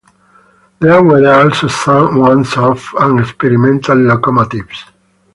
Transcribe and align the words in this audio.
There 0.79 1.03
were 1.03 1.27
also 1.31 1.67
some 1.67 2.19
once-off 2.21 2.91
and 2.97 3.19
experimental 3.19 3.95
locomotives. 3.99 4.85